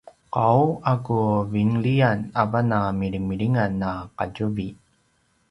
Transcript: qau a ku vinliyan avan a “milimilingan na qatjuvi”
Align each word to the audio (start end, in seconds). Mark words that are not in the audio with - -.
qau 0.35 0.61
a 0.91 0.93
ku 1.05 1.19
vinliyan 1.51 2.19
avan 2.41 2.69
a 2.79 2.81
“milimilingan 2.99 3.71
na 3.81 3.91
qatjuvi” 4.17 4.69